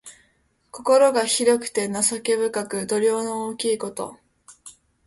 [0.71, 4.17] 心が広くて情け深く、度量の大きいこと。